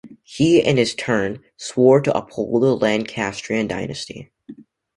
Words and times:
He 0.23 0.57
in 0.59 0.77
his 0.77 0.95
turn 0.95 1.43
"swore 1.57 2.01
to 2.01 2.17
uphold 2.17 2.63
the 2.63 2.75
Lancastrian 2.75 3.67
dynasty". 3.67 4.31